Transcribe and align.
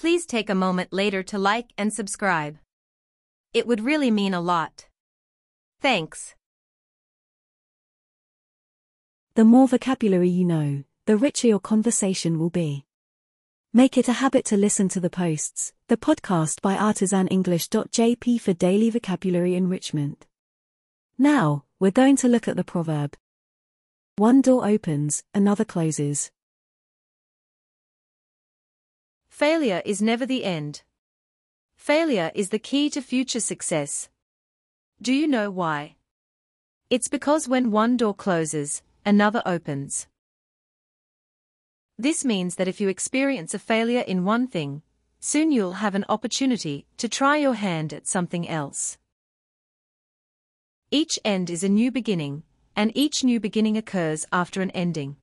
please 0.00 0.24
take 0.24 0.48
a 0.48 0.54
moment 0.54 0.94
later 0.94 1.22
to 1.22 1.36
like 1.36 1.74
and 1.76 1.92
subscribe. 1.92 2.56
It 3.52 3.66
would 3.66 3.84
really 3.84 4.10
mean 4.10 4.32
a 4.32 4.40
lot. 4.40 4.86
Thanks. 5.78 6.34
The 9.34 9.44
more 9.44 9.68
vocabulary 9.68 10.30
you 10.30 10.46
know, 10.46 10.84
the 11.04 11.18
richer 11.18 11.48
your 11.48 11.60
conversation 11.60 12.38
will 12.38 12.48
be. 12.48 12.86
Make 13.74 13.98
it 13.98 14.08
a 14.08 14.14
habit 14.14 14.46
to 14.46 14.56
listen 14.56 14.88
to 14.88 15.00
the 15.00 15.10
posts, 15.10 15.74
the 15.88 15.98
podcast 15.98 16.62
by 16.62 16.76
artisanenglish.jp 16.76 18.40
for 18.40 18.54
daily 18.54 18.88
vocabulary 18.88 19.54
enrichment. 19.54 20.26
Now, 21.18 21.64
we're 21.78 21.90
going 21.90 22.16
to 22.16 22.28
look 22.28 22.48
at 22.48 22.56
the 22.56 22.64
proverb. 22.64 23.18
One 24.16 24.40
door 24.40 24.66
opens, 24.66 25.24
another 25.34 25.66
closes. 25.66 26.30
Failure 29.40 29.80
is 29.86 30.02
never 30.02 30.26
the 30.26 30.44
end. 30.44 30.82
Failure 31.74 32.30
is 32.34 32.50
the 32.50 32.58
key 32.58 32.90
to 32.90 33.00
future 33.00 33.40
success. 33.40 34.10
Do 35.00 35.14
you 35.14 35.26
know 35.26 35.50
why? 35.50 35.96
It's 36.90 37.08
because 37.08 37.48
when 37.48 37.70
one 37.70 37.96
door 37.96 38.12
closes, 38.12 38.82
another 39.02 39.42
opens. 39.46 40.08
This 41.96 42.22
means 42.22 42.56
that 42.56 42.68
if 42.68 42.82
you 42.82 42.90
experience 42.90 43.54
a 43.54 43.58
failure 43.58 44.02
in 44.02 44.26
one 44.26 44.46
thing, 44.46 44.82
soon 45.20 45.50
you'll 45.50 45.80
have 45.84 45.94
an 45.94 46.04
opportunity 46.10 46.84
to 46.98 47.08
try 47.08 47.38
your 47.38 47.54
hand 47.54 47.94
at 47.94 48.06
something 48.06 48.46
else. 48.46 48.98
Each 50.90 51.18
end 51.24 51.48
is 51.48 51.64
a 51.64 51.68
new 51.70 51.90
beginning, 51.90 52.42
and 52.76 52.92
each 52.94 53.24
new 53.24 53.40
beginning 53.40 53.78
occurs 53.78 54.26
after 54.30 54.60
an 54.60 54.70
ending. 54.72 55.16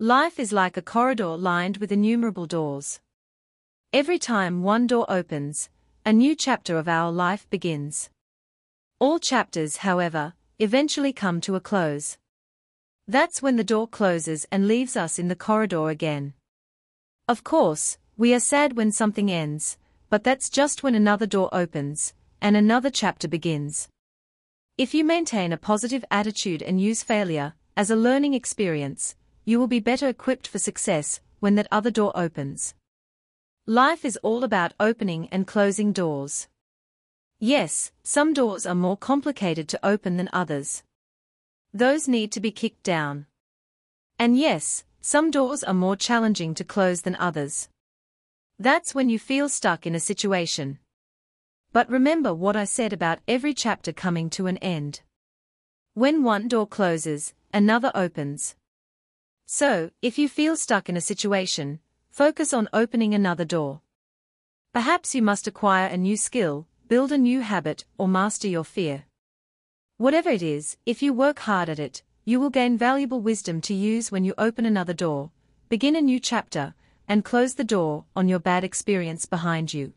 Life 0.00 0.40
is 0.40 0.52
like 0.52 0.76
a 0.76 0.82
corridor 0.82 1.36
lined 1.36 1.76
with 1.76 1.92
innumerable 1.92 2.46
doors. 2.46 2.98
Every 3.92 4.20
time 4.20 4.62
one 4.62 4.86
door 4.86 5.04
opens, 5.08 5.68
a 6.06 6.12
new 6.12 6.36
chapter 6.36 6.78
of 6.78 6.86
our 6.86 7.10
life 7.10 7.50
begins. 7.50 8.08
All 9.00 9.18
chapters, 9.18 9.78
however, 9.78 10.34
eventually 10.60 11.12
come 11.12 11.40
to 11.40 11.56
a 11.56 11.60
close. 11.60 12.16
That's 13.08 13.42
when 13.42 13.56
the 13.56 13.64
door 13.64 13.88
closes 13.88 14.46
and 14.52 14.68
leaves 14.68 14.96
us 14.96 15.18
in 15.18 15.26
the 15.26 15.34
corridor 15.34 15.88
again. 15.88 16.34
Of 17.26 17.42
course, 17.42 17.98
we 18.16 18.32
are 18.32 18.38
sad 18.38 18.76
when 18.76 18.92
something 18.92 19.28
ends, 19.28 19.76
but 20.08 20.22
that's 20.22 20.50
just 20.50 20.84
when 20.84 20.94
another 20.94 21.26
door 21.26 21.48
opens, 21.52 22.14
and 22.40 22.56
another 22.56 22.90
chapter 22.90 23.26
begins. 23.26 23.88
If 24.78 24.94
you 24.94 25.02
maintain 25.02 25.52
a 25.52 25.56
positive 25.56 26.04
attitude 26.12 26.62
and 26.62 26.80
use 26.80 27.02
failure 27.02 27.54
as 27.76 27.90
a 27.90 27.96
learning 27.96 28.34
experience, 28.34 29.16
you 29.44 29.58
will 29.58 29.66
be 29.66 29.80
better 29.80 30.06
equipped 30.06 30.46
for 30.46 30.60
success 30.60 31.20
when 31.40 31.56
that 31.56 31.66
other 31.72 31.90
door 31.90 32.12
opens. 32.14 32.76
Life 33.70 34.04
is 34.04 34.16
all 34.24 34.42
about 34.42 34.74
opening 34.80 35.28
and 35.30 35.46
closing 35.46 35.92
doors. 35.92 36.48
Yes, 37.38 37.92
some 38.02 38.34
doors 38.34 38.66
are 38.66 38.74
more 38.74 38.96
complicated 38.96 39.68
to 39.68 39.86
open 39.86 40.16
than 40.16 40.28
others. 40.32 40.82
Those 41.72 42.08
need 42.08 42.32
to 42.32 42.40
be 42.40 42.50
kicked 42.50 42.82
down. 42.82 43.26
And 44.18 44.36
yes, 44.36 44.82
some 45.00 45.30
doors 45.30 45.62
are 45.62 45.72
more 45.72 45.94
challenging 45.94 46.52
to 46.54 46.64
close 46.64 47.02
than 47.02 47.14
others. 47.14 47.68
That's 48.58 48.92
when 48.92 49.08
you 49.08 49.20
feel 49.20 49.48
stuck 49.48 49.86
in 49.86 49.94
a 49.94 50.00
situation. 50.00 50.80
But 51.72 51.88
remember 51.88 52.34
what 52.34 52.56
I 52.56 52.64
said 52.64 52.92
about 52.92 53.20
every 53.28 53.54
chapter 53.54 53.92
coming 53.92 54.30
to 54.30 54.48
an 54.48 54.56
end. 54.56 55.02
When 55.94 56.24
one 56.24 56.48
door 56.48 56.66
closes, 56.66 57.34
another 57.54 57.92
opens. 57.94 58.56
So, 59.46 59.92
if 60.02 60.18
you 60.18 60.28
feel 60.28 60.56
stuck 60.56 60.88
in 60.88 60.96
a 60.96 61.00
situation, 61.00 61.78
Focus 62.10 62.52
on 62.52 62.68
opening 62.72 63.14
another 63.14 63.44
door. 63.44 63.80
Perhaps 64.74 65.14
you 65.14 65.22
must 65.22 65.46
acquire 65.46 65.86
a 65.86 65.96
new 65.96 66.16
skill, 66.16 66.66
build 66.88 67.12
a 67.12 67.18
new 67.18 67.40
habit, 67.40 67.84
or 67.98 68.08
master 68.08 68.48
your 68.48 68.64
fear. 68.64 69.04
Whatever 69.96 70.30
it 70.30 70.42
is, 70.42 70.76
if 70.84 71.02
you 71.02 71.12
work 71.12 71.38
hard 71.40 71.68
at 71.68 71.78
it, 71.78 72.02
you 72.24 72.40
will 72.40 72.50
gain 72.50 72.76
valuable 72.76 73.20
wisdom 73.20 73.60
to 73.62 73.74
use 73.74 74.10
when 74.10 74.24
you 74.24 74.34
open 74.36 74.66
another 74.66 74.92
door, 74.92 75.30
begin 75.68 75.94
a 75.94 76.00
new 76.00 76.18
chapter, 76.20 76.74
and 77.08 77.24
close 77.24 77.54
the 77.54 77.64
door 77.64 78.04
on 78.14 78.28
your 78.28 78.38
bad 78.38 78.64
experience 78.64 79.24
behind 79.24 79.72
you. 79.72 79.92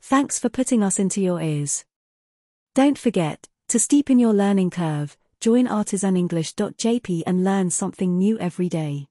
Thanks 0.00 0.38
for 0.38 0.48
putting 0.48 0.82
us 0.82 0.98
into 0.98 1.20
your 1.20 1.42
ears. 1.42 1.84
Don't 2.74 2.96
forget, 2.96 3.48
to 3.68 3.78
steepen 3.78 4.20
your 4.20 4.32
learning 4.32 4.70
curve, 4.70 5.16
join 5.40 5.66
artisanenglish.jp 5.66 7.22
and 7.26 7.44
learn 7.44 7.70
something 7.70 8.16
new 8.16 8.38
every 8.38 8.68
day. 8.68 9.07